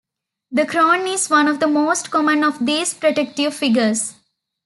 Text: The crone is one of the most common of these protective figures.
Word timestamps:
The 0.49 0.65
crone 0.65 1.05
is 1.05 1.29
one 1.29 1.47
of 1.47 1.59
the 1.59 1.67
most 1.67 2.09
common 2.09 2.43
of 2.43 2.65
these 2.65 2.91
protective 2.95 3.53
figures. 3.53 4.15